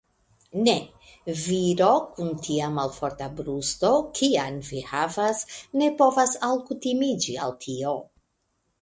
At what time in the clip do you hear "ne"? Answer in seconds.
0.67-0.73, 5.81-5.93